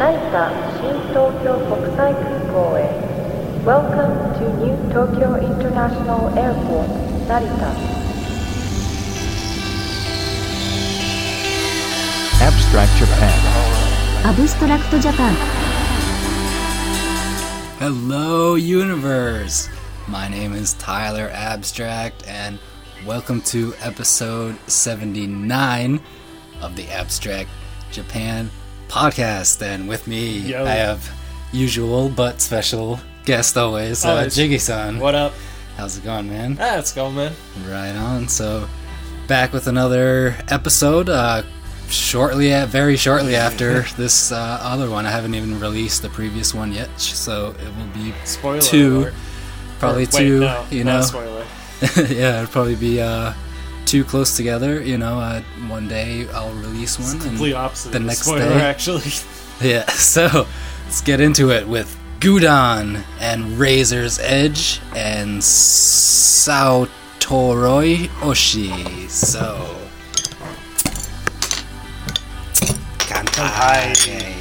[0.00, 3.64] Saipan Shin Tokyo Kokusai Kukou.
[3.66, 6.88] Welcome to New Tokyo International Airport,
[7.28, 7.70] Narita.
[12.40, 13.36] Abstract Japan.
[14.24, 15.34] Abstract Japan.
[17.78, 19.68] Hello, universe.
[20.08, 22.58] My name is Tyler Abstract, and
[23.04, 26.00] welcome to episode 79
[26.62, 27.50] of the Abstract
[27.92, 28.50] Japan
[28.90, 29.62] podcast.
[29.62, 30.64] And with me, Yo.
[30.64, 31.08] I have
[31.52, 34.34] usual but special guest always, uh, Always.
[34.34, 34.98] Jiggy san.
[34.98, 35.32] What up?
[35.76, 36.58] How's it going, man?
[36.60, 37.32] Ah, it's going, man.
[37.66, 38.28] Right on.
[38.28, 38.68] So,
[39.28, 41.08] back with another episode.
[41.08, 41.42] Uh,
[41.88, 46.52] shortly, at, very shortly after this uh, other one, I haven't even released the previous
[46.54, 49.14] one yet, so it will be Spoiler two, alert.
[49.78, 50.40] probably Or, wait, two.
[50.40, 51.46] no, you know, spoiler.
[52.08, 53.32] yeah, it'll probably be uh,
[53.90, 54.80] two close together.
[54.80, 57.90] You know, uh, one day I'll release one, and Complete opposite.
[57.90, 58.60] the of next spoiler, day.
[58.60, 59.10] actually.
[59.60, 59.84] yeah.
[59.90, 60.46] So
[60.84, 66.88] let's get into it with Gudon and Razor's Edge and Sautoroi
[68.20, 69.08] Oshi.
[69.10, 69.76] So.
[72.98, 74.39] Kanpai.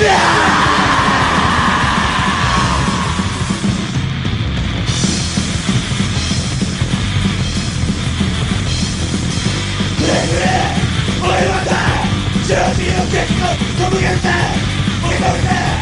[0.00, 0.08] 俺
[11.48, 11.76] はさ、
[12.48, 13.44] 上手に受け継ぐ、
[13.76, 14.26] 飛ぶ限定、
[15.04, 15.79] 追いかけて!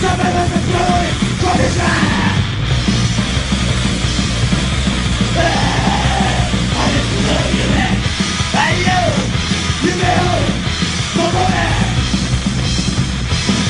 [0.00, 2.35] Sabe, mas é pra mim, corre já!
[9.82, 9.96] 夢を
[11.14, 11.54] ここへ。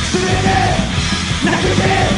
[0.05, 0.33] すべて
[1.45, 2.16] 泣けて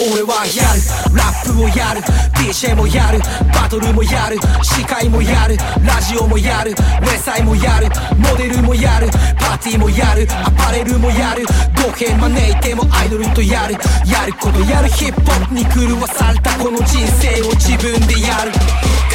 [0.00, 1.16] 俺はやる。
[1.16, 2.00] ラップもやる。
[2.34, 3.20] DJ もやる。
[3.52, 4.38] バトルもやる。
[4.62, 5.56] 司会もやる。
[5.86, 6.72] ラジオもやる。
[6.72, 7.88] ウェサイもやる。
[8.18, 9.08] モデルもやる。
[9.38, 10.26] パーティーもやる。
[10.30, 11.44] アパレルもやる。
[11.76, 13.74] 語弊招いてもアイドルとやる。
[14.06, 14.88] やることやる。
[14.88, 18.52] ヒップホップに狂わされたこの人生を自分でやる。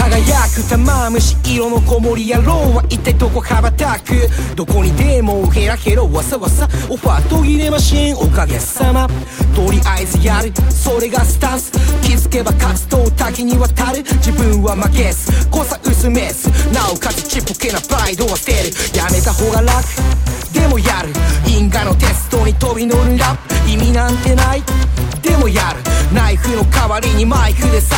[0.10, 4.28] 輝く玉虫色の子守野郎は一体どこ羽ばたく。
[4.56, 6.68] どこにでもヘラヘラわさわさ。
[6.90, 9.08] オファー途切れましんおかげさま。
[9.56, 10.52] とりあえずやる。
[10.72, 11.72] それがスタンス。
[12.02, 14.04] 気づけば活動多岐にわたる。
[14.04, 15.32] 自分は負けず。
[15.50, 16.50] 誤差薄めず。
[16.74, 18.98] なおかつちっぽけなプライドは捨てる。
[18.98, 19.86] やめた方が楽。
[20.52, 21.14] でもやる。
[21.48, 23.70] 因果のテストに飛び乗るラップ。
[23.70, 24.64] 意味なんてない。
[25.22, 25.84] でもやる。
[26.14, 27.90] ナイフの代わりにマイクで刺す。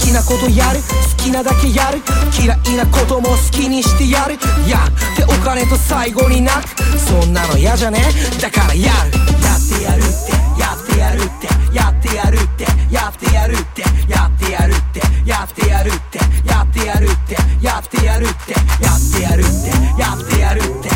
[0.00, 0.80] 好きなことやる。
[0.80, 2.00] 好きなだけやる。
[2.38, 4.38] 嫌いなことも好きにしてやる。
[4.68, 6.98] やってお金と最後に泣く。
[6.98, 8.02] そんなの嫌じゃね？
[8.40, 9.10] だからやる。
[9.42, 10.32] やってやるって。
[10.60, 11.46] やってやるって。
[11.74, 12.64] やってやるって。
[12.92, 13.82] やってやるって。
[14.10, 15.00] やってやるって。
[15.28, 16.18] やってやるって。
[16.46, 17.36] やってやるって。
[17.64, 17.66] やってやるって。
[17.66, 18.54] やってやるって。
[18.84, 19.70] やってやるって。
[20.00, 20.90] やってやるって。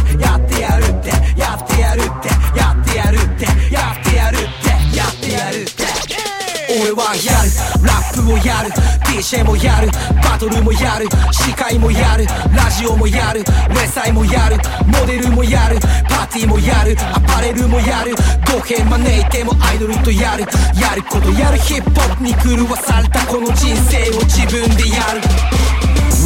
[7.84, 8.70] ラップもやる。
[9.04, 9.88] DJ もやる。
[10.22, 11.06] バトルもやる。
[11.30, 12.26] 司会もやる。
[12.56, 13.40] ラジオもやる。
[13.40, 14.56] ウェサイもやる。
[14.86, 15.78] モデルもやる。
[16.08, 16.96] パーティーもやる。
[17.12, 18.14] アパレルもやる。
[18.50, 20.44] 語弊招いてもアイドルとやる。
[20.80, 21.58] やることやる。
[21.58, 25.20] ヒップホップに狂わされたこの人生を自分でやる。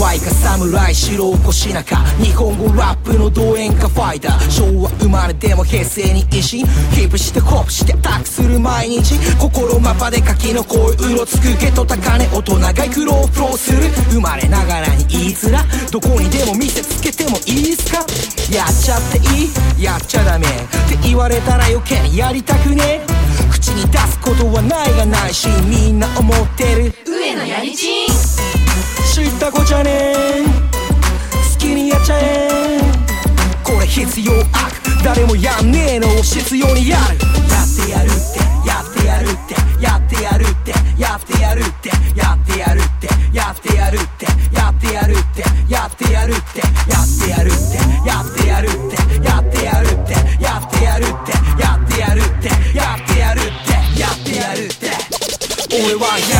[0.00, 4.48] Y か侍白おこしなか日本語ラップの動演歌ファイター。
[4.48, 6.64] 昭和生まれでも平成に維新。
[6.94, 9.18] キープしてコップしてタックする毎日。
[9.40, 13.90] 心マパで柿の声うろつくけと高値大人が苦労フローする。
[14.12, 17.98] 生まれながらに言いづらどこにでも見せつけてもいいっすか？
[18.54, 19.46] やっちゃってい
[19.80, 19.82] い？
[19.82, 20.46] やっちゃダメ。
[20.46, 20.48] っ
[20.88, 23.00] て言われたら余計にやりたくね。
[23.02, 23.06] え
[23.50, 26.94] 口に出すことはないがないしみんな思ってる。
[27.04, 28.57] 上野やりちん。
[29.24, 30.44] 知ったこじゃねえ。
[30.44, 32.80] 好きにやっちゃえ。
[33.64, 34.46] これ必要悪。
[35.02, 37.18] 誰もやんねえのを必要にやる。
[37.48, 40.70] やってやるってやってやるってやってやるって
[41.00, 51.32] やってやるってやってやるってやってやるってやってやるってやってやるってやってやるってやってやるってやってやるってやってやるって
[51.62, 52.48] やってやるって
[52.78, 53.78] やってやるって。
[54.00, 54.66] やってやる。
[54.66, 54.86] って
[55.70, 56.37] 俺はや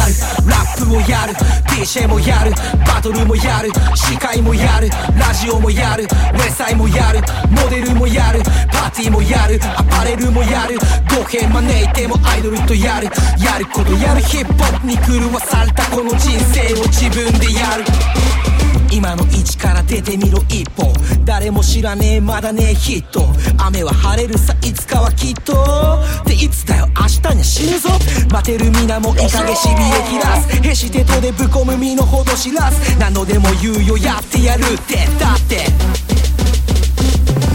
[0.99, 1.35] もやる。
[1.67, 2.53] DJ もやる。
[2.87, 3.71] バトルもやる。
[3.95, 4.89] 司会もやる。
[5.17, 6.05] ラジオもやる。
[6.05, 7.21] ウェサイもやる。
[7.51, 8.43] モデルもやる。
[8.73, 9.61] パーティーもやる。
[9.77, 10.77] アパレルもやる。
[11.09, 13.09] 語弊招いてもアイドルとやる。
[13.39, 14.21] やることやる。
[14.23, 18.48] ヒップホップに狂わされたこの人生を自分でやる。
[18.91, 20.93] 今の位置から出てみろ一歩。
[21.25, 23.27] 誰も知らねえまだねえヒット。
[23.59, 26.03] 雨は晴れるさいつかはきっと。
[26.23, 27.91] っていつだよ明日には死ぬぞ。
[28.31, 30.69] 待てる皆もいかげしびれ切らす。
[30.69, 35.07] へしてとでぶこむ身のほど知らず何度でも言うよやってやるって。
[35.19, 35.67] だって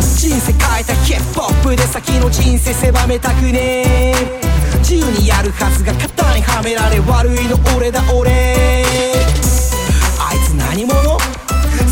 [0.02, 4.42] 人生変えたヒップホップで先の人生狭めたくねえ。
[4.80, 8.84] 自由にやるはずが型にはめられ悪いの俺だ俺。
[10.74, 11.20] 何者？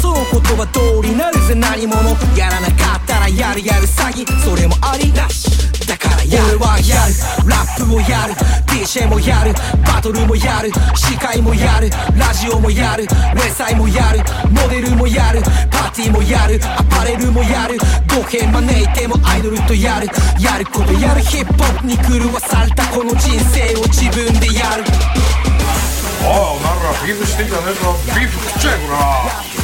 [0.01, 1.95] その言葉通りなるぜ何者？
[2.35, 4.25] やらなかったらやるやる詐欺。
[4.41, 5.45] それもありなし。
[5.85, 6.57] だからやる。
[6.57, 7.13] はやる。
[7.47, 8.33] ラップもやる。
[8.65, 9.53] DJ もやる。
[9.85, 10.71] バトルもやる。
[10.95, 11.91] 司会もやる。
[12.17, 13.05] ラジオもやる。
[13.35, 14.25] 連載もやる。
[14.49, 15.43] モデルもやる。
[15.69, 16.59] パーティーもやる。
[16.65, 17.77] アパレルもやる。
[18.09, 20.07] 語弊招いてもアイドルとやる。
[20.39, 21.21] やることやる。
[21.21, 24.83] ヒップホップに狂わされたこの人生を自分でやる。
[26.21, 28.97] おいお前らビーフステーキだねえぞビーフ食っちゃえこら。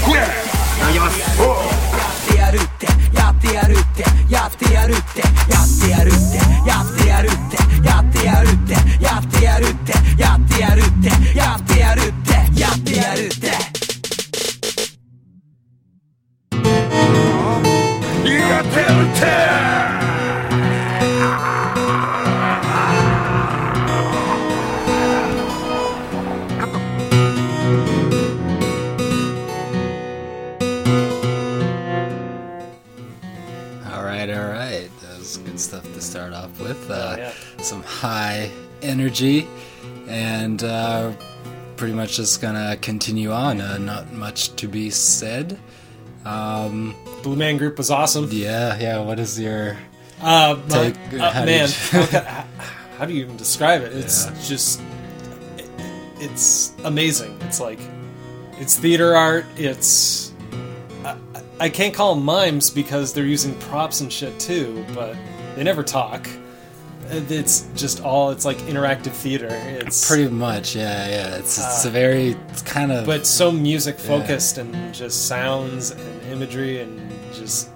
[0.06, 0.58] 食え。
[0.88, 5.18] やってやるってやってやるってやってやるって
[5.50, 6.38] やってやるって
[6.68, 8.74] やってやるってやってやるって
[9.04, 13.48] やってやるってやってやるってやってやるってやってやるって。
[18.58, 19.28] やってやるって
[37.98, 38.51] 「high
[38.82, 39.48] energy,
[40.08, 41.12] and uh,
[41.75, 43.60] pretty much just gonna continue on.
[43.62, 45.60] Uh, not much to be said.
[46.25, 48.27] Um, Blue Man Group was awesome.
[48.32, 49.00] yeah, yeah.
[49.00, 49.77] What is your
[50.22, 52.46] Uh, Take- uh, how man, you- how,
[52.98, 53.94] how do you even describe it?
[53.94, 54.34] It's Yeah.
[54.44, 54.82] just,
[55.58, 55.70] it,
[56.20, 57.38] it's amazing.
[57.42, 57.80] It's like,
[58.60, 59.46] it's theater art.
[59.56, 60.32] It's,
[61.06, 61.16] I,
[61.60, 65.16] I can't call them mimes because they're using props and shit too, but
[65.56, 66.27] they never talk.
[67.10, 68.32] It's just all.
[68.32, 69.48] It's like interactive theater.
[69.52, 70.76] It's pretty much?
[70.76, 71.36] Yeah, yeah.
[71.38, 75.92] It's it's a uh, very it's kind of but so music focused and just sounds
[75.92, 77.70] and imagery and just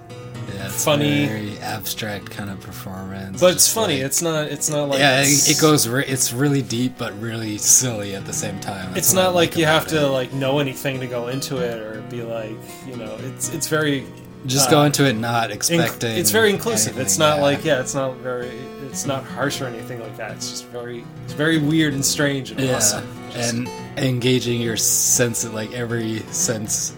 [0.54, 1.26] yeah, it's funny.
[1.26, 3.40] very abstract kind of performance.
[3.40, 5.88] but it's funny like- it's not it's not like yeah, it, it goes.
[5.88, 8.92] Re- it's really deep, but really silly at the same time.
[8.92, 11.58] That's it's I not like you have about to like know anything to go into
[11.58, 14.06] it or be like you know it's it's very
[14.46, 16.16] just uh, go into it not inc- expecting.
[16.16, 17.42] it's very inclusive it's not yeah.
[17.42, 18.48] like yeah it's not very
[18.82, 22.50] it's not harsh or anything like that it's just very it's very weird and strange
[22.50, 23.68] and yeah, awesome Just- and
[23.98, 26.94] engaging your sense of like every sense,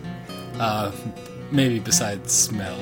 [0.61, 0.91] uh,
[1.51, 2.79] maybe besides smell.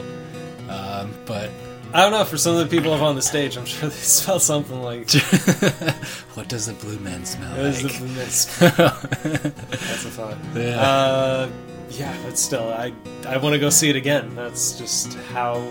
[0.68, 1.50] Um, but
[1.94, 3.94] I don't know for some of the people up on the stage I'm sure they
[3.96, 5.10] smell something like
[6.34, 7.92] what does a blue man smell was like?
[7.98, 10.80] the- that's a thought Yeah.
[10.80, 11.48] uh,
[11.92, 12.92] yeah but still I
[13.26, 15.62] I want to go see it again that's just how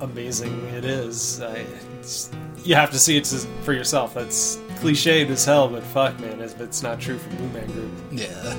[0.00, 1.64] amazing it is I,
[1.98, 2.30] it's,
[2.64, 6.40] you have to see it to, for yourself that's cliched as hell but fuck man
[6.40, 8.56] it's, it's not true for Blue Man Group yeah,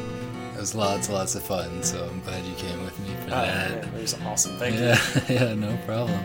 [0.60, 1.82] it was lots, lots of fun.
[1.84, 3.72] So I'm glad you came with me for oh, that.
[3.72, 6.20] man, it was awesome thank you Yeah, yeah, no problem.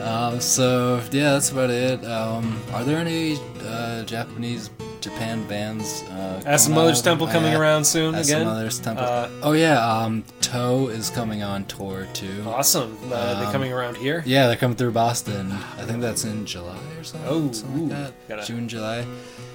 [0.00, 2.04] Um, so yeah, that's about it.
[2.04, 6.02] Um, are there any uh, Japanese Japan bands?
[6.04, 7.02] Uh, Acid Mother's?
[7.02, 7.58] Temple coming yeah.
[7.58, 9.04] around soon Acid again Mother's Temple.
[9.04, 12.42] Uh, oh yeah, um, Toe is coming on tour too.
[12.46, 15.52] awesome uh, they Um, coming around here Yeah, they're coming through Boston.
[15.52, 17.28] I think that's in July or something.
[17.30, 17.86] Oh, something ooh.
[17.88, 18.28] like that.
[18.28, 19.04] Gotta- June, July.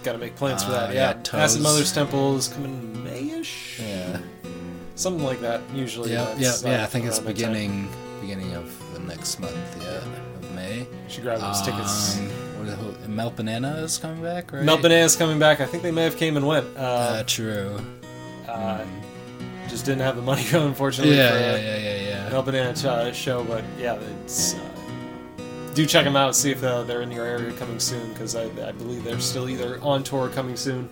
[0.03, 1.39] gotta make plans for uh, that yeah, yeah, Toes.
[1.41, 2.73] Acid Mother's Temple is coming
[3.05, 4.19] Mayish Yeah.
[4.95, 5.62] something like that.
[5.73, 6.83] Usually, Yeah, yeah, uh, yeah.
[6.83, 7.89] I think it's beginning
[8.21, 9.53] beginning of the next month.
[9.81, 10.00] Yeah,
[10.81, 10.97] of May.
[11.07, 12.17] Should grab those tickets.
[12.19, 14.63] Um, what is it, Melt Banana is coming back, right?
[14.63, 15.59] Melt Banana's coming back.
[15.61, 16.65] I think they may have came and went.
[16.77, 17.79] Uh, Uh, true.
[18.47, 18.83] uh,
[19.67, 21.15] just didn't have the money, unfortunately.
[21.15, 22.29] Yeah, for, yeah, uh, yeah, yeah, yeah.
[22.29, 22.73] Melt Banana
[23.11, 24.53] ch- show, but yeah, it's.
[24.55, 24.59] Uh,
[25.73, 26.35] do check them out.
[26.35, 29.49] See if uh, they're in your area coming soon, because I, I believe they're still
[29.49, 30.87] either on tour coming soon,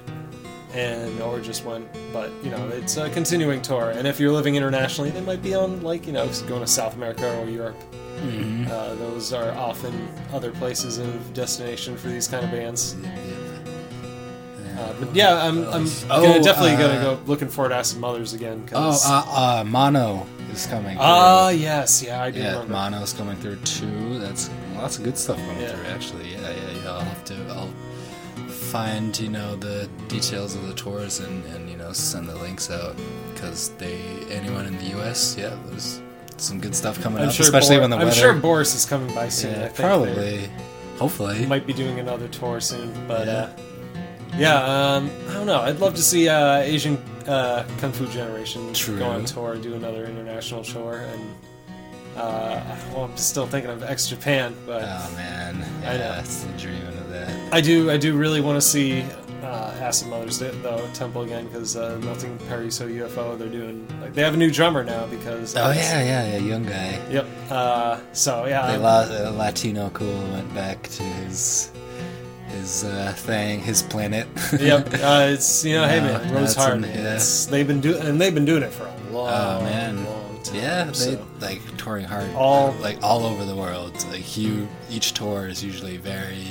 [0.73, 1.87] and or just went.
[2.13, 5.53] But you know, it's a continuing tour, and if you're living internationally, they might be
[5.55, 7.77] on like you know going to South America or Europe.
[8.21, 8.69] Mhm.
[8.69, 12.95] Uh, those are often other places of destination for these kind of bands.
[14.77, 17.99] Uh, but yeah, I'm, I'm Oh, gonna definitely uh, gonna go looking forward to Acid
[17.99, 18.63] Mothers again.
[18.71, 20.97] Oh, 'cause- uh, uh, Mono is coming.
[20.99, 22.73] Ah, yes, yeah, I do yeah, remember.
[22.73, 24.17] Mono's coming through too.
[24.19, 25.69] That's lots of good stuff coming Yeah.
[25.73, 25.85] through.
[25.87, 26.91] Actually, yeah, yeah, yeah.
[26.91, 27.35] I'll have to.
[27.49, 27.69] I'll
[28.71, 32.71] find you know the details of the tours and and you know send the links
[32.71, 32.95] out
[33.33, 33.99] because they
[34.29, 35.35] anyone in the U.S.
[35.37, 36.01] Yeah, there's
[36.37, 38.15] some good stuff coming I'm up, sure especially Bor- when the I'm weather.
[38.19, 39.53] sure Boris is coming by soon.
[39.55, 40.49] I yeah, think probably.
[40.97, 41.45] Hopefully.
[41.47, 43.33] Might be doing another tour soon, but Yeah.
[43.33, 43.49] uh,
[44.37, 44.55] yeah,
[44.95, 45.59] um, I don't know.
[45.61, 46.95] I'd love to see uh, Asian
[47.27, 48.99] uh, Kung Fu Generation True.
[48.99, 51.21] go on tour, do another international tour, and
[52.15, 52.61] uh,
[52.93, 55.99] well, I'm still thinking of X Japan, but Oh man, I know.
[55.99, 57.00] yeah, still dreaming of that.
[57.51, 59.03] I do I do really want to see
[59.43, 64.21] uh, Acid Mothers though Temple again because uh, Melting Paraiso UFO they're doing like they
[64.21, 66.99] have a new drummer now because Oh yeah, yeah, yeah, young guy.
[67.09, 71.71] yep uh, so yeah They lost uh, Latino Cool went back to his
[72.49, 74.27] his uh, thing, his planet.
[74.59, 76.95] yep uh, it's you know hey man no, Rose Hard man.
[76.95, 77.15] yeah.
[77.15, 80.43] It's, they've been doing and they've been doing it for a long Oh man, long
[80.43, 81.27] time yeah, they so.
[81.39, 83.93] like touring hard, All- like all over the world.
[84.11, 86.45] Like you, each tour is usually very,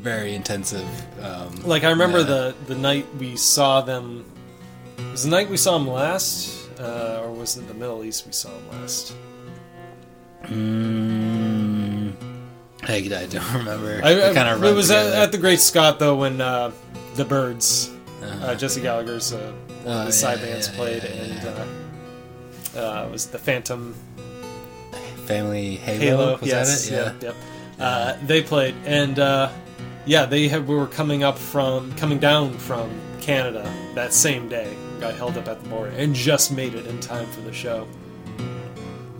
[0.00, 0.86] very intensive.
[1.22, 2.24] Um, like I remember yeah.
[2.24, 4.24] the the night we saw them
[5.10, 8.32] was the night we saw them last uh, or was it the Middle East we
[8.32, 9.14] saw them last
[10.44, 12.12] Mm,
[12.82, 14.00] I, I don't remember.
[14.02, 16.72] I, I- kinda it was at, at the Great Scott though when uh,
[17.14, 17.90] the Birds,
[18.22, 18.46] Uh-huh.
[18.46, 19.54] uh, Jesse Gallagher's uh, of
[19.86, 23.94] Oh, the side yeah, bands yeah, played, and uh, uh, it was the Phantom
[25.26, 25.98] Family Halo.
[26.00, 26.38] Halo.
[26.38, 26.96] was yes, that it?
[26.96, 27.04] Yeah.
[27.12, 27.36] yep, yep.
[27.80, 29.48] Uh, they played, and uh,
[30.06, 33.62] yeah, they had, We were coming up from coming down from Canada
[33.94, 34.76] that same day.
[35.00, 37.86] Got held up at the border and just made it in time for the show.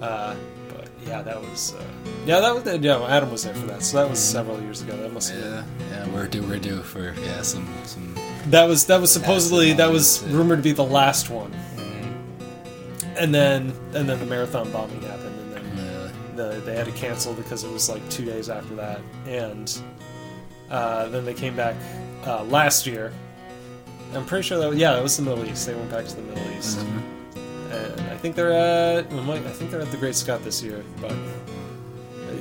[0.00, 0.34] Uh,
[0.68, 1.84] but yeah, that was uh,
[2.26, 3.00] yeah, that was yeah.
[3.06, 4.96] Adam was there for that, so that was several years ago.
[4.96, 8.14] That must have been Yeah, yeah, we're due, we're due for yeah some some.
[8.46, 13.16] That was that was supposedly that was rumored to be the last one, Mm-hmm.
[13.16, 16.92] and then and then the marathon bombing happened, and then Uh, the, they had to
[16.92, 19.80] cancel because it was like two days after that, and
[20.72, 21.76] uh, then they came back
[22.26, 23.12] uh, last year.
[24.14, 25.66] I'm pretty sure that was, yeah, it was the Middle East.
[25.66, 27.72] They went back to the Middle East, Mm-hmm.
[27.72, 30.82] and I think they're at might- I think they're at the Great Scott this year,
[31.00, 31.14] but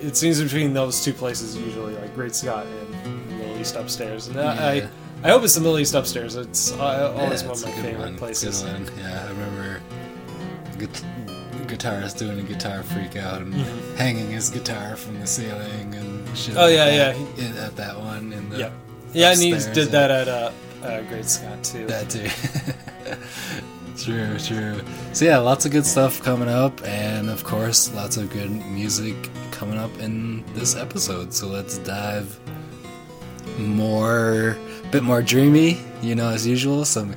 [0.03, 2.93] it seems between those two places usually like Great Scott and
[3.29, 4.73] the Middle East upstairs, and I.
[4.73, 4.83] Yeah.
[4.85, 4.89] I
[5.23, 6.35] I hope it's the Middle East upstairs.
[6.35, 8.63] It's uh, always yeah, one of my favorite one, places.
[8.63, 9.81] Yeah, I remember
[10.79, 10.87] gu-
[11.67, 13.53] guitarist doing a guitar freak out and
[13.99, 15.93] hanging his guitar from the ceiling
[16.35, 16.55] shit.
[16.57, 18.73] Oh, yeah, yeah, in- at that one in the Yep.
[19.13, 19.83] Yeah, and he did yeah.
[19.85, 20.51] that at uh,
[20.83, 21.85] uh, Great Scott too.
[21.87, 22.29] That too.
[23.97, 24.81] true, true.
[25.13, 29.15] So yeah, lots of good stuff coming up, and of course, lots of good music
[29.51, 31.33] coming up in this episode.
[31.33, 32.39] So let's dive
[33.59, 36.85] more, a bit more dreamy, you know, as usual.
[36.85, 37.15] Some,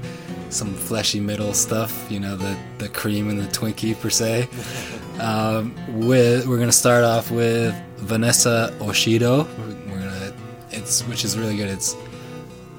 [0.51, 4.49] some fleshy middle stuff, you know, the the cream and the Twinkie per se.
[5.21, 5.75] Um,
[6.07, 9.47] with we're gonna start off with Vanessa Oshido.
[9.89, 10.33] We're gonna,
[10.71, 11.69] it's which is really good.
[11.69, 11.97] It's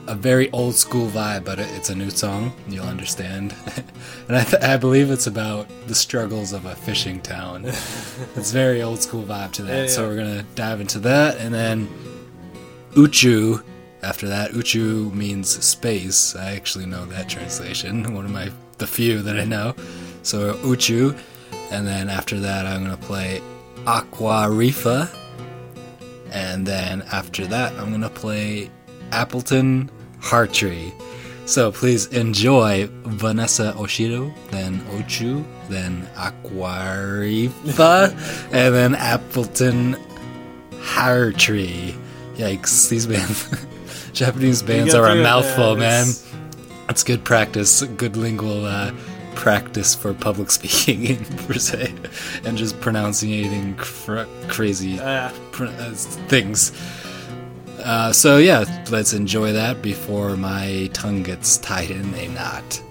[0.08, 2.54] a very old school vibe, but it- it's a new song.
[2.68, 3.56] You'll understand.
[4.28, 7.66] and I, th- I believe it's about the struggles of a fishing town.
[8.36, 9.82] it's very old school vibe to that.
[9.84, 11.88] Yeah, So we're gonna dive into that, and then
[12.94, 13.64] Uchu.
[14.04, 16.36] After that, Uchu means space.
[16.36, 18.14] I actually know that translation.
[18.14, 19.74] One of my the few that I know.
[20.22, 21.18] So Uchu,
[21.72, 23.42] and then after that, I'm gonna play
[23.88, 25.10] Aqua Rifa.
[26.32, 28.70] And then after that, I'm gonna play
[29.12, 30.92] Appleton Hartree.
[31.46, 38.12] So please enjoy Vanessa Oshiro, then Uchu, then Aquarifa,
[38.52, 39.96] and then Appleton
[40.72, 41.96] Hartree.
[42.36, 43.48] Yikes, these bands,
[44.14, 46.02] Japanese bands are a mouthful, man.
[46.08, 46.22] It's-
[46.90, 48.92] It's good practice, good lingual uh,
[49.36, 51.94] practice for public speaking, per se,
[52.44, 55.94] and just pronouncing cr- crazy Uh, pr- uh,
[56.30, 56.72] things.
[57.84, 62.82] Uh, so yeah, let's enjoy that before my tongue gets tied in a knot.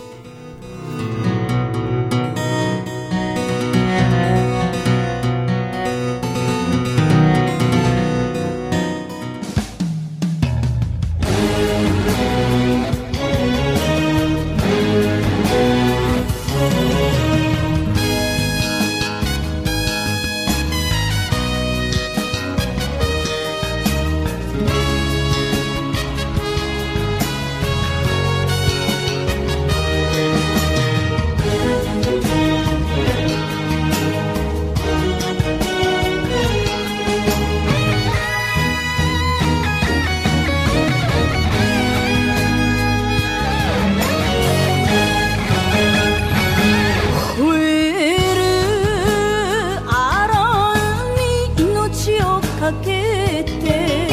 [52.65, 54.09] かけて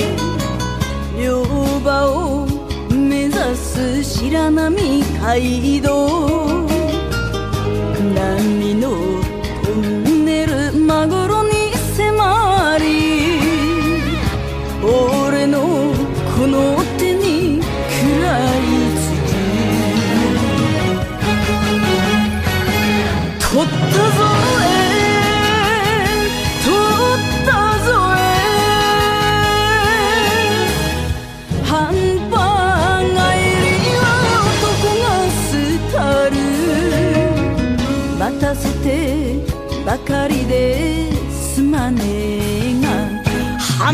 [1.17, 1.45] 両
[1.85, 2.45] 場を
[2.89, 6.70] 目指す白波街道。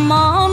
[0.07, 0.46] 浜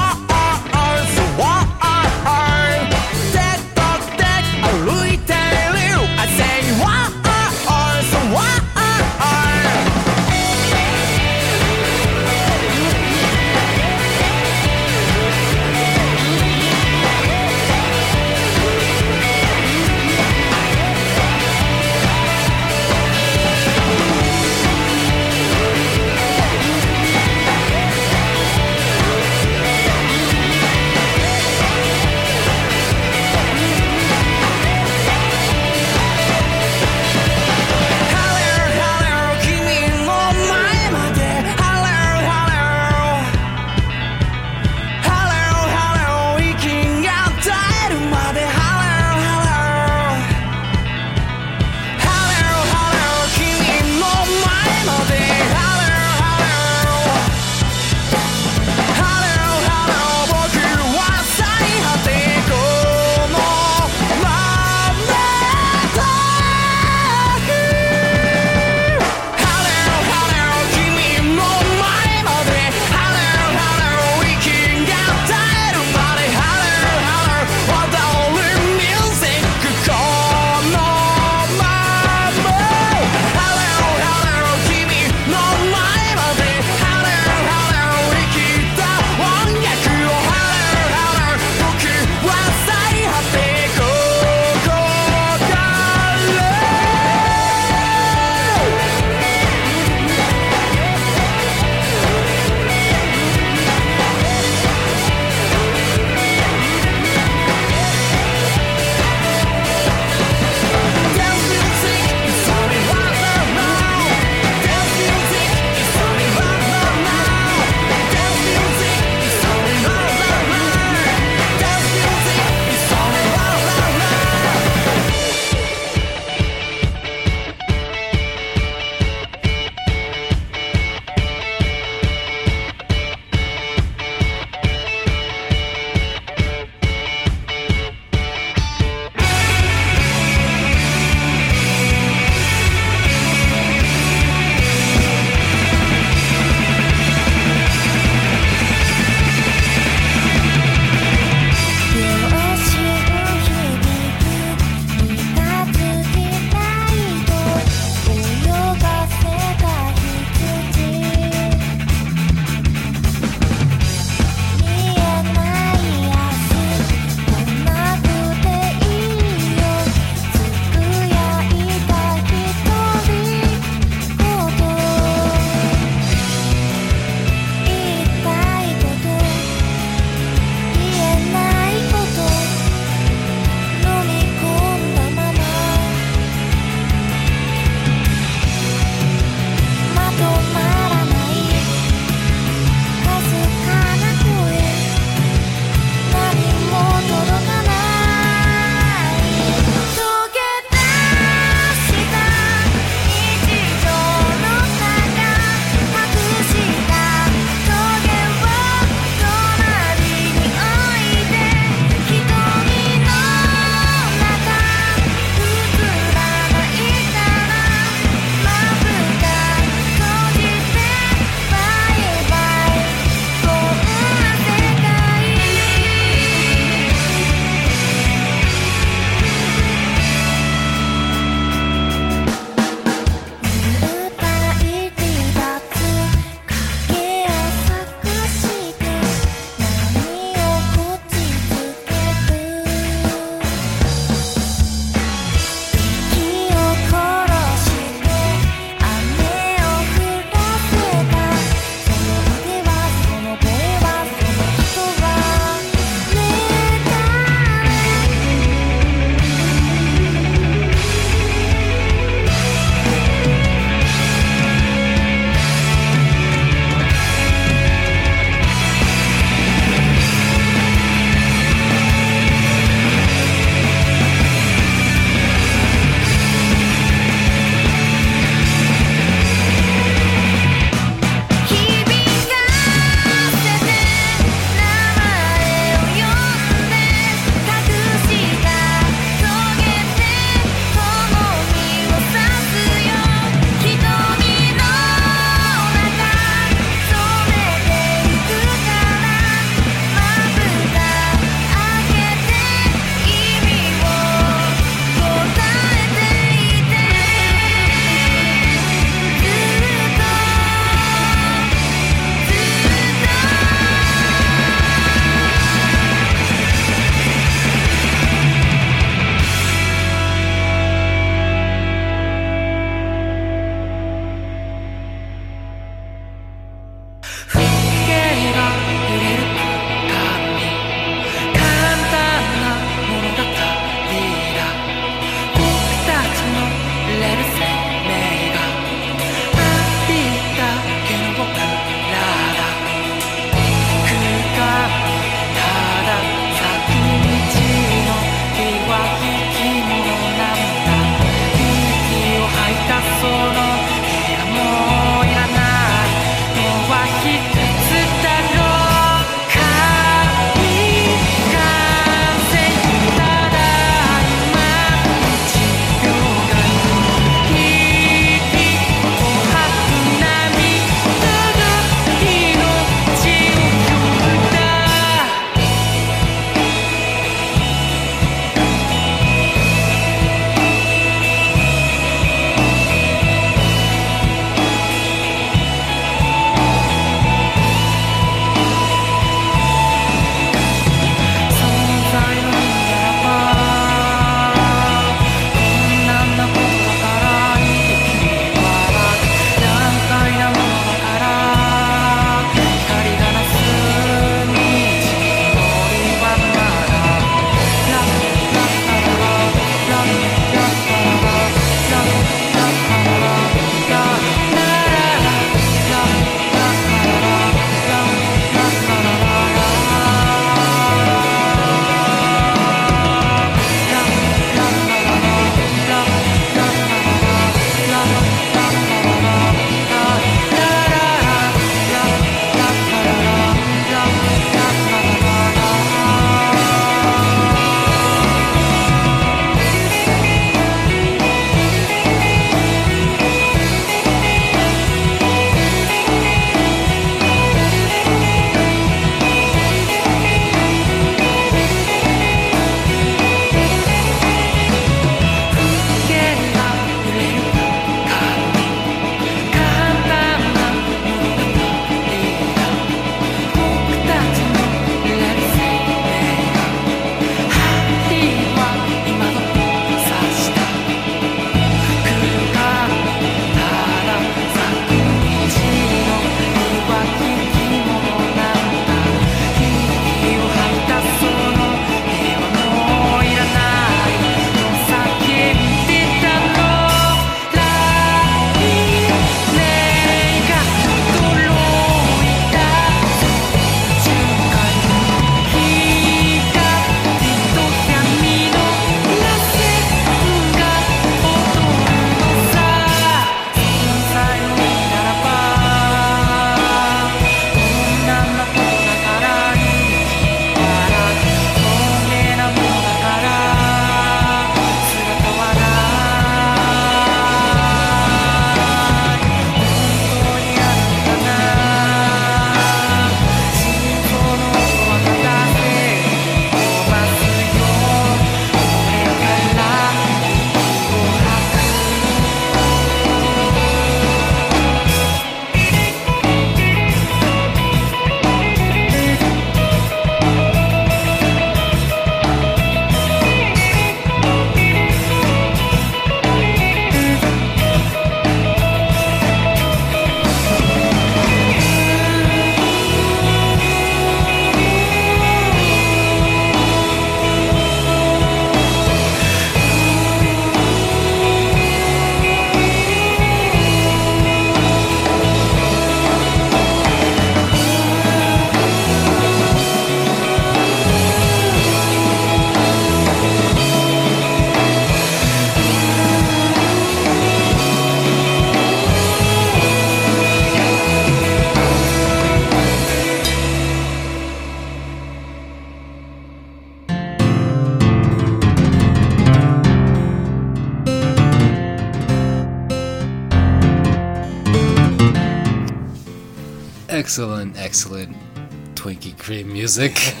[599.06, 599.74] Cream music.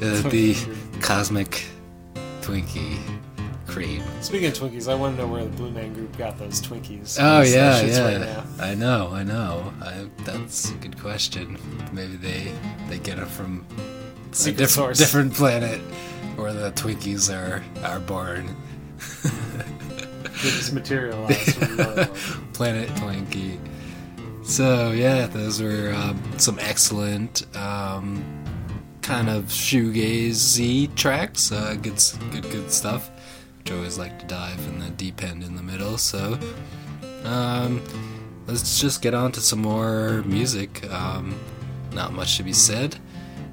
[0.00, 0.54] The
[1.00, 1.64] cosmic
[2.42, 2.98] Twinkie
[3.66, 4.02] cream.
[4.20, 7.16] Speaking of Twinkies, I want to know where the Blue Man Group got those Twinkies.
[7.18, 8.36] Oh Those yeah, yeah.
[8.36, 8.44] right.
[8.60, 9.72] I know, I know.
[9.80, 11.56] I, that's a good question.
[11.92, 12.52] Maybe they
[12.90, 13.64] they get it from
[14.30, 14.98] a Secret different source.
[14.98, 15.80] different planet
[16.36, 18.54] where the Twinkies are are born.
[19.22, 22.04] They just materialized from another.
[22.52, 23.58] Planet Twinkie.
[24.50, 28.24] So yeah, those were um, some excellent um,
[29.00, 31.52] kind of shoegazy tracks.
[31.52, 33.12] Uh, good, good, good stuff.
[33.58, 35.96] Which I always like to dive in the deep end in the middle.
[35.98, 36.36] So
[37.22, 37.80] um,
[38.48, 40.84] let's just get on to some more music.
[40.90, 41.38] Um,
[41.92, 42.96] not much to be said.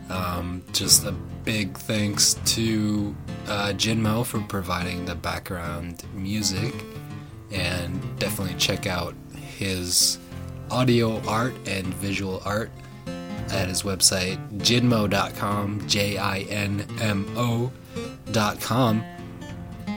[0.10, 6.74] Um, just a big thanks to uh, Jinmo for providing the background music,
[7.52, 10.18] and definitely check out his
[10.72, 12.72] audio art and visual art
[13.52, 19.04] at his website jinmo.com, J I N M O.com.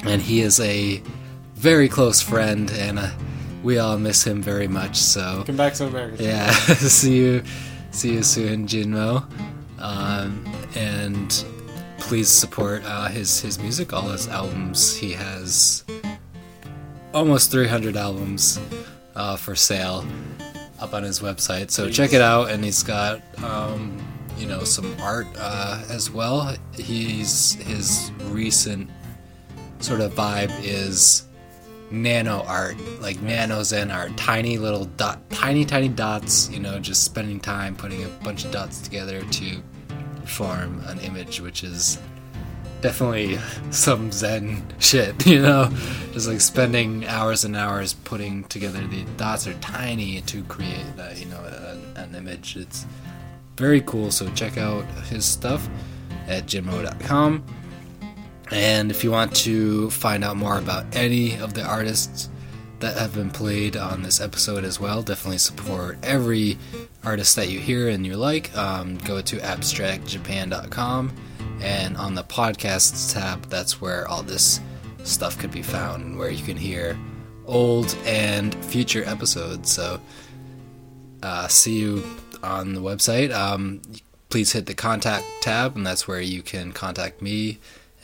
[0.05, 1.03] And he is a
[1.55, 3.11] very close friend, and uh,
[3.63, 4.97] we all miss him very much.
[4.97, 6.23] So Come back to America.
[6.23, 7.43] yeah, see you,
[7.91, 9.25] see you soon, Jinmo.
[9.79, 10.45] Um,
[10.75, 11.45] and
[11.99, 14.97] please support uh, his his music, all his albums.
[14.97, 15.85] He has
[17.13, 18.61] almost 300 albums
[19.17, 20.05] uh, for sale
[20.81, 21.71] up on his website.
[21.71, 23.99] So check it out, and he's got um,
[24.37, 26.55] you know some art uh, as well.
[26.75, 28.91] He's his recent
[29.81, 31.27] sort of vibe is
[31.91, 36.51] nano art, like nano zen art, tiny little dot, tiny tiny dots.
[36.51, 39.63] You know, just spending time putting a bunch of dots together to
[40.25, 41.99] form an image, which is
[42.81, 43.39] definitely
[43.71, 45.27] some zen shit.
[45.31, 45.71] You know,
[46.13, 51.11] just like spending hours and hours putting together the dots are tiny to create, uh,
[51.15, 52.57] you know, an, an image.
[52.57, 52.87] It's
[53.57, 54.11] very cool.
[54.11, 55.69] So check out his stuff
[56.27, 57.45] at jinmo.com.
[58.51, 62.29] And if you want to find out more about any of the artists
[62.81, 66.59] that have been played on this episode as well, definitely support every
[67.05, 68.57] artist that you hear and you like.
[68.57, 71.13] Um, go to abstractjapan.com,
[71.61, 74.61] and on the podcasts tab, that's where all this
[75.05, 76.99] stuff could be found, and where you can hear
[77.47, 79.71] old and future episodes.
[79.71, 80.01] So,
[81.23, 82.05] uh, see you
[82.43, 83.33] on the website.
[83.33, 83.83] Um,
[84.29, 87.59] please hit the contact tab, and that's where you can contact me.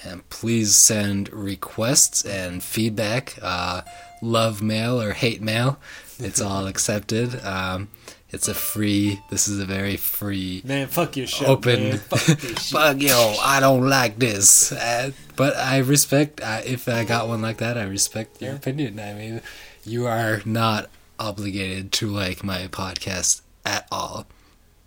[0.05, 3.83] And please send requests and feedback, uh,
[4.21, 5.79] love mail or hate mail.
[6.19, 7.43] It's all accepted.
[7.45, 7.89] Um,
[8.31, 9.21] it's a free.
[9.31, 11.47] This is a very free Man, fuck your show.
[11.47, 11.99] open Man.
[11.99, 12.59] Fuck shit.
[12.59, 17.41] fuck yo i don't like this uh, but i respect uh, if i got one
[17.43, 19.41] like that i respect your opinion i mean
[19.85, 24.27] you are not obligated to like my podcast at all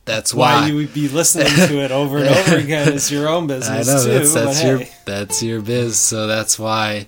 [0.06, 3.28] that's why, Why you would be listening to it over and over again It's your
[3.30, 4.12] own i business know too.
[4.20, 7.08] that's, that's your hey, that's your biz so that's why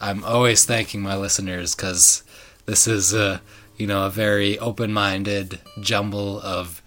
[0.00, 2.22] i'm always thanking my listeners because
[2.66, 3.40] this is a
[3.80, 6.82] you know a very open-minded jumble of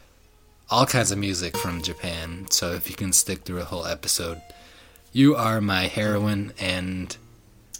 [0.70, 2.48] all kinds of music from Japan.
[2.50, 4.42] So if you can stick through a whole episode,
[5.12, 7.16] you are my heroine and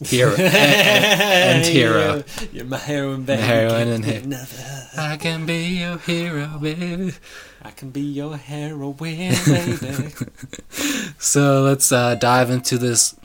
[0.04, 2.16] hero and, and hero.
[2.42, 3.42] You're, you're my heroine, baby.
[3.42, 4.88] heroine and Can't he- get another.
[4.98, 7.14] I can be your hero, baby.
[7.64, 10.14] I can be your heroine, baby.
[11.18, 13.16] So let's uh, dive into this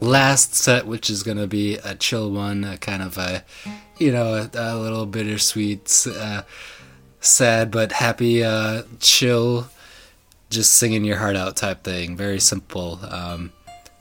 [0.00, 3.44] last set, which is going to be a chill one, a kind of a,
[3.98, 6.42] you know, a, a little bittersweet, uh,
[7.20, 9.68] sad but happy, uh, chill,
[10.50, 12.16] just singing your heart out type thing.
[12.16, 13.00] Very simple.
[13.08, 13.52] Um,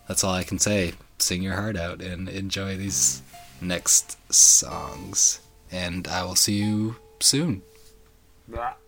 [0.08, 0.94] that's all I can say.
[1.18, 3.22] Sing your heart out and enjoy these
[3.62, 5.40] next songs.
[5.72, 7.62] And I will see you soon.
[8.48, 8.85] 悔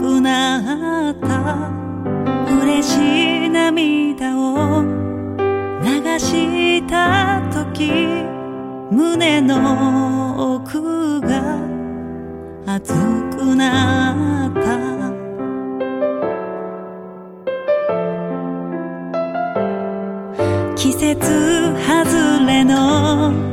[0.00, 1.70] くなった。
[2.64, 7.92] 嬉しい涙を流した時
[8.90, 11.58] 胸の奥が
[12.64, 12.94] 熱
[13.30, 14.60] くなった。
[20.76, 23.49] 季節外れの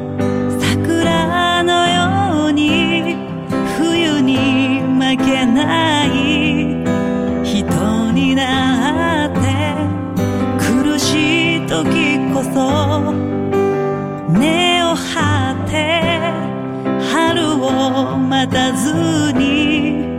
[18.49, 20.17] たずに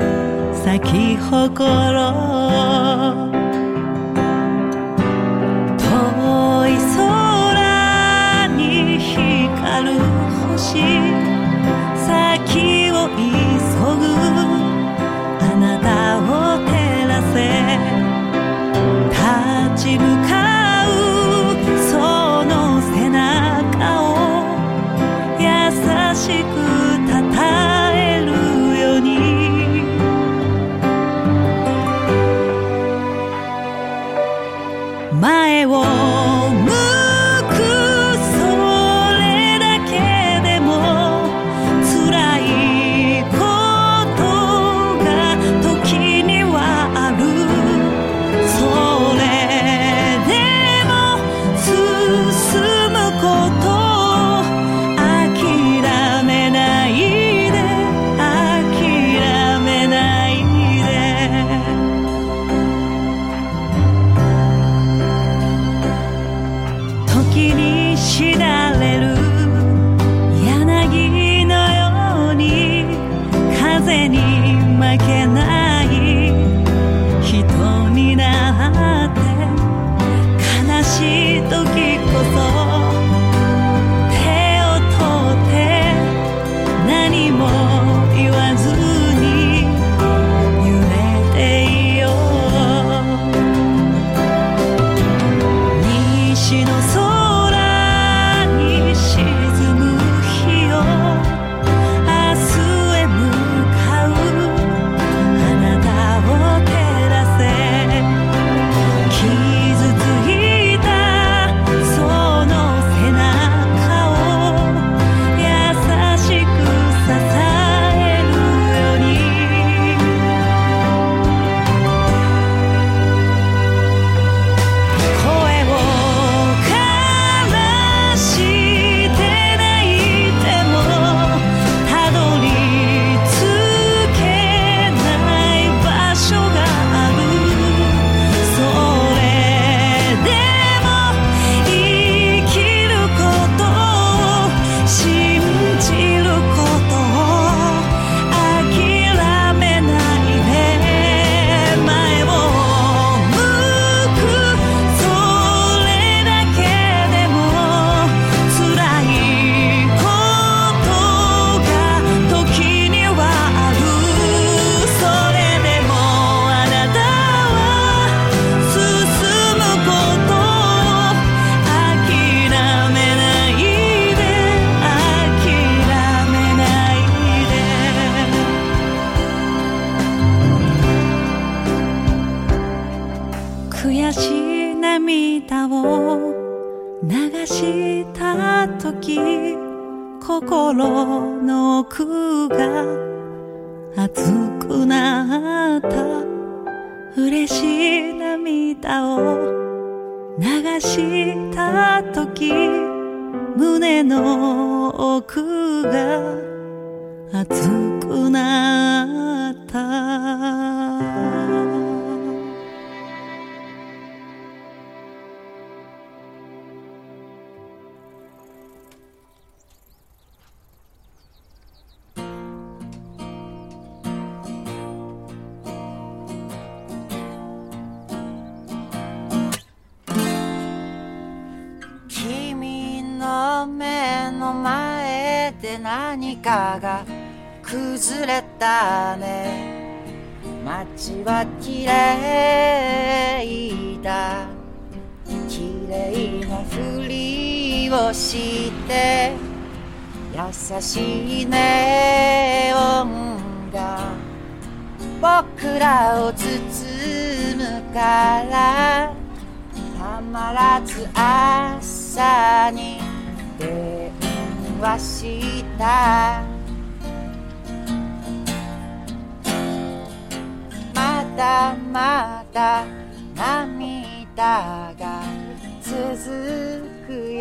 [0.64, 3.27] 咲き誇ろう。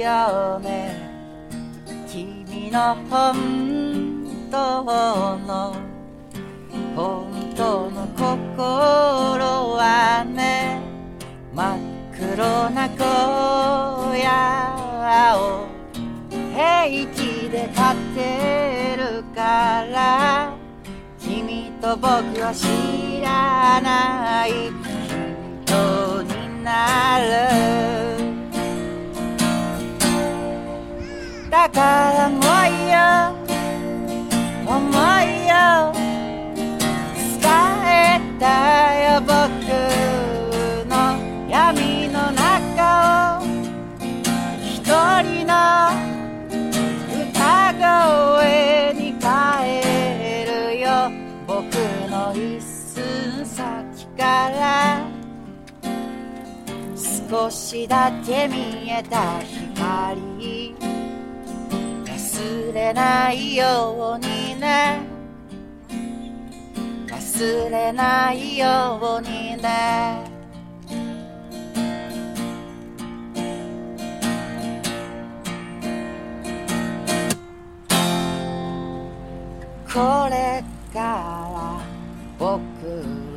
[0.07, 0.95] よね。
[2.07, 5.75] 君の本当の
[6.95, 8.25] 本当の心
[9.75, 10.79] はね
[11.53, 11.79] 真っ
[12.17, 15.67] 黒な小屋を
[16.53, 17.81] 平気で立
[18.15, 20.53] てるから
[21.19, 22.07] 君と僕
[22.41, 24.51] は知らない
[25.65, 28.16] 人になる。
[31.49, 32.41] だからもう
[32.91, 33.37] よ。
[34.65, 35.93] 思いよ
[37.39, 37.49] 伝
[37.85, 38.43] えた
[38.99, 39.31] よ僕
[40.89, 40.91] の
[41.49, 43.43] 闇の中を。
[44.61, 44.83] 一
[45.23, 45.53] 人の
[47.31, 49.31] 歌声に変
[49.63, 50.87] えるよ。
[51.47, 51.63] 僕
[52.09, 55.07] の一寸先から。
[57.29, 60.86] 少しだけ見えた光。
[62.67, 64.99] 忘れないようにね。
[67.07, 70.29] 忘れないようにね。
[79.85, 80.61] これ
[80.93, 81.79] から
[82.37, 82.51] 僕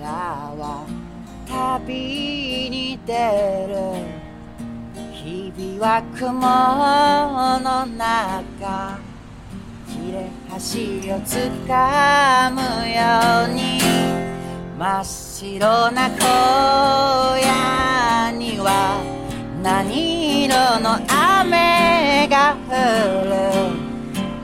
[0.03, 0.09] ら
[0.59, 0.85] は
[1.47, 3.15] 旅に出
[3.69, 3.77] る。
[5.13, 6.41] 日々は雲
[7.61, 9.10] の中。
[10.01, 13.01] 切れ端をつかむよ
[13.49, 13.79] うに
[14.79, 16.17] 真っ白な荒
[18.33, 19.03] 野には
[19.63, 22.73] 何色の雨が降
[23.25, 23.31] る。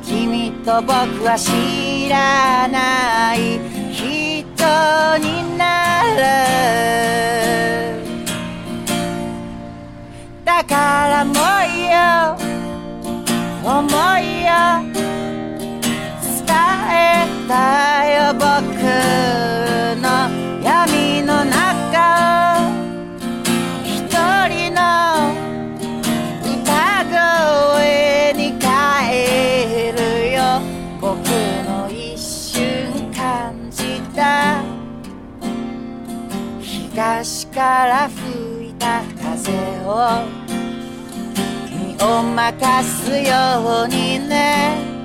[0.03, 0.93] 君と僕
[1.25, 3.59] は知らない
[3.93, 4.15] 人
[5.19, 6.19] になる
[10.45, 11.35] だからもう
[11.67, 11.97] いいよ
[13.65, 13.89] 思
[14.21, 15.16] いよ。
[17.49, 18.44] たよ僕
[20.03, 20.07] の
[20.62, 22.72] 闇の中
[23.84, 24.09] 一
[24.49, 24.80] 人の
[26.42, 28.70] 歌声に変
[29.12, 30.61] えるよ。
[31.01, 31.14] 僕
[31.68, 34.64] の一瞬感じた。
[36.61, 39.53] 東から吹いた風
[39.84, 40.24] を
[41.70, 44.95] 身を任すようにね。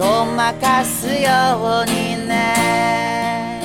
[0.00, 3.60] を任すようにね。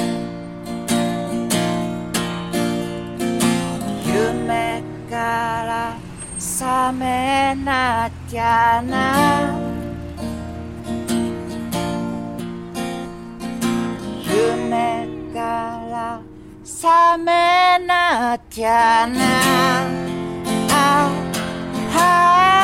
[4.06, 5.16] 夢か
[5.66, 5.98] ら
[6.38, 9.58] 覚めなきゃな。
[14.28, 15.40] 夢か
[15.90, 16.22] ら
[16.64, 19.16] 覚めなきゃな。
[20.70, 21.10] あ
[21.98, 22.55] あ。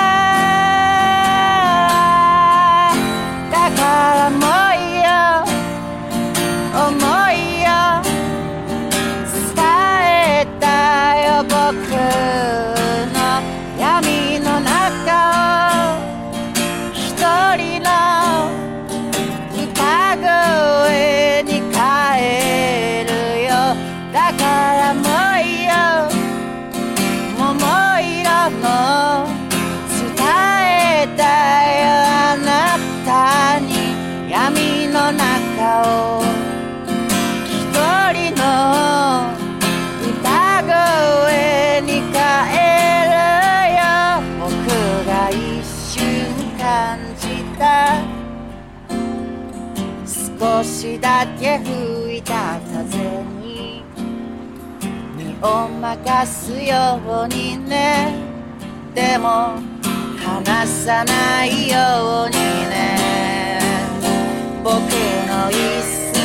[51.60, 53.84] 吹いた風に。
[55.18, 58.16] 身を任すようにね。
[58.94, 59.60] でも
[60.24, 62.36] 離さないように
[62.70, 63.60] ね。
[64.64, 65.56] 僕の一
[66.14, 66.16] 寸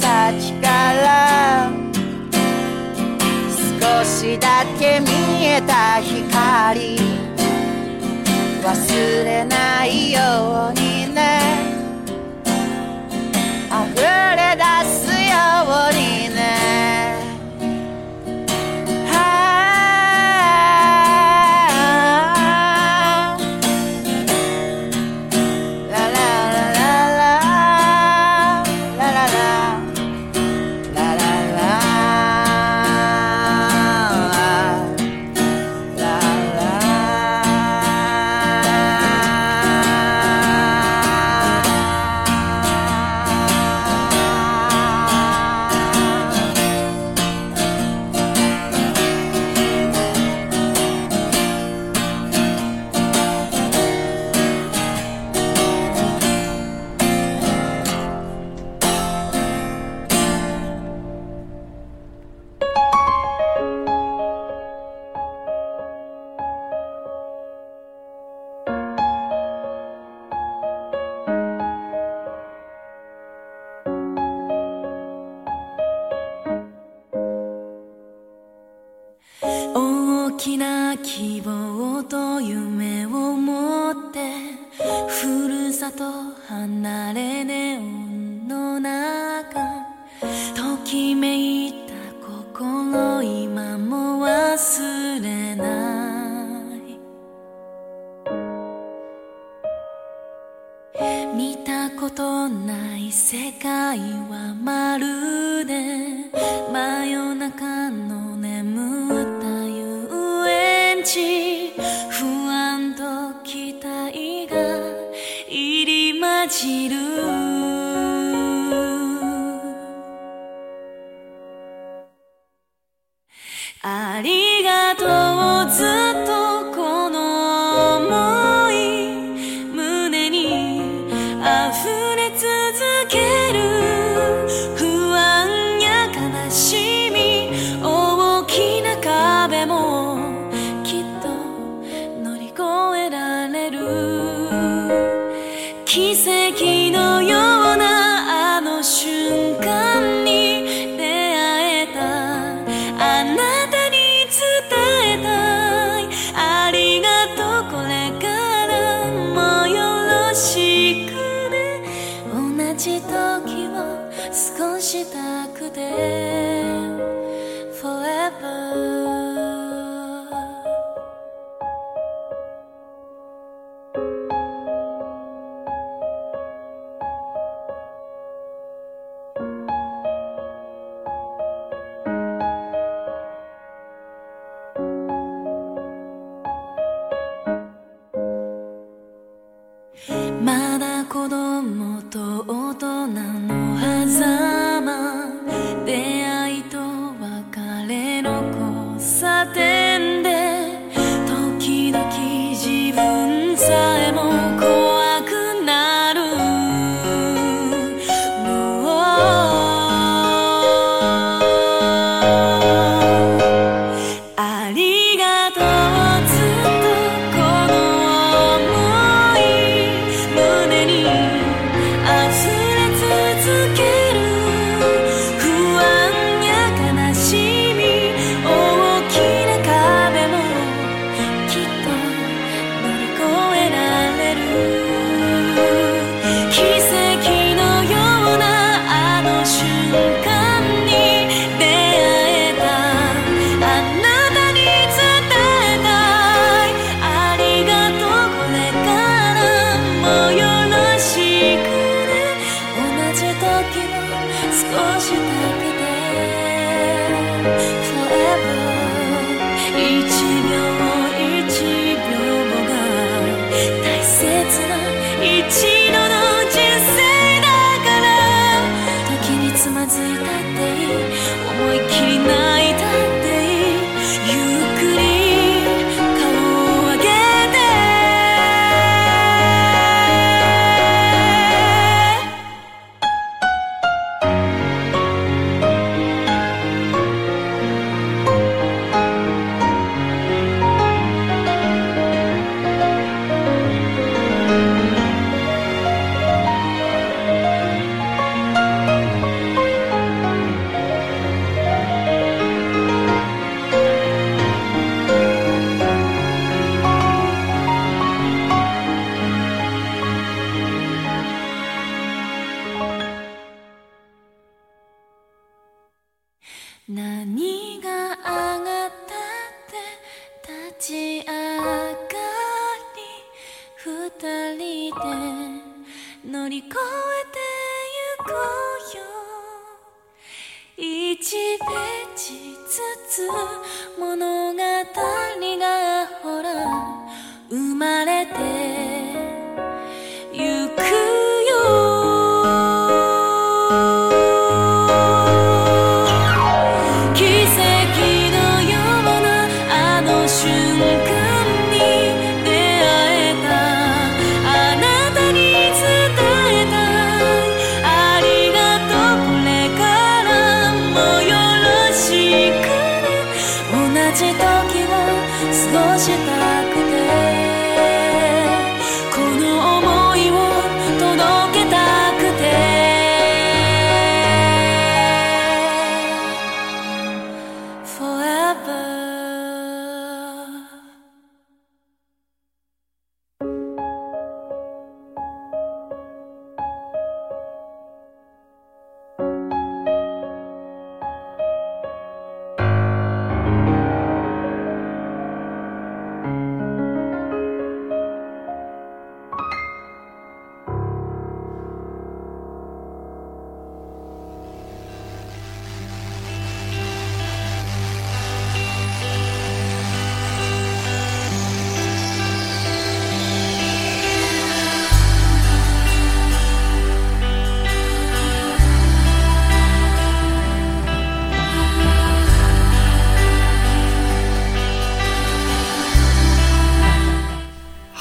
[0.00, 1.70] 先から。
[3.80, 6.98] 少しだけ見えた光。
[8.62, 10.20] 忘れないよ
[10.70, 11.65] うにね。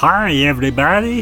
[0.07, 1.21] Hi, everybody.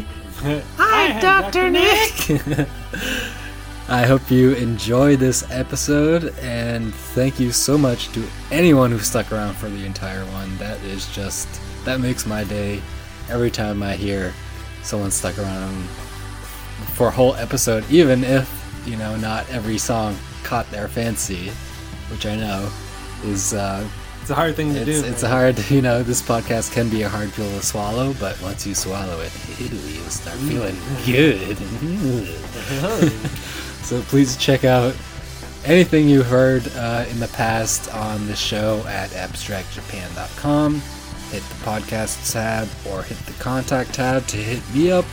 [0.76, 1.70] Hi, Dr.
[1.70, 2.12] Nick.
[3.88, 8.22] I hope you enjoyed this episode, and thank you so much to
[8.52, 10.54] anyone who stuck around for the entire one.
[10.58, 11.48] That is just,
[11.86, 12.82] that makes my day
[13.30, 14.34] every time I hear
[14.82, 15.88] someone stuck around
[16.92, 21.48] for a whole episode, even if, you know, not every song caught their fancy,
[22.10, 22.70] which I know
[23.22, 23.88] is uh,
[24.24, 25.06] It's a hard thing to it's, do.
[25.06, 28.40] it's a hard, you know, this podcast can be a hard pill to swallow, but
[28.40, 31.58] once you swallow it, ew, you start feeling good.
[33.84, 34.96] so please check out
[35.66, 40.80] anything you've heard uh, in the past on the show at abstractjapan.com.
[41.30, 45.04] Hit the podcast tab or hit the contact tab to hit me up.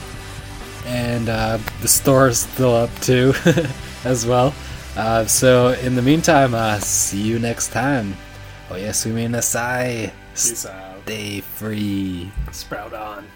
[0.86, 3.34] And uh, the store is still up too,
[4.06, 4.54] as well.
[4.96, 8.16] Uh, so in the meantime, uh, see you next time.
[8.72, 10.14] Oh, Oyasumi nasai.
[10.32, 11.04] Peace out.
[11.04, 12.32] Stay free.
[12.54, 13.28] Sprout on.